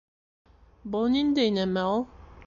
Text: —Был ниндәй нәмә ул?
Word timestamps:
—Был 0.95 1.05
ниндәй 1.17 1.53
нәмә 1.59 1.83
ул? 1.91 2.03